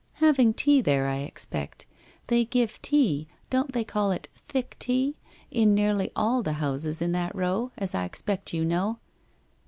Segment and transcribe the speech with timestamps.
[0.13, 1.85] 'Having tea there, I expect.
[2.25, 5.15] They give tea, don't they call it thick tea?—
[5.51, 8.97] in nearly all the houses in that row, as I expect you know.